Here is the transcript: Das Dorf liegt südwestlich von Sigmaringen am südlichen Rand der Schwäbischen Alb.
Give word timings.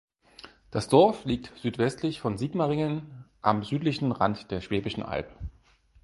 Das 0.71 0.87
Dorf 0.89 1.25
liegt 1.25 1.55
südwestlich 1.59 2.21
von 2.21 2.35
Sigmaringen 2.35 3.25
am 3.43 3.63
südlichen 3.63 4.11
Rand 4.11 4.49
der 4.49 4.59
Schwäbischen 4.59 5.03
Alb. 5.03 5.29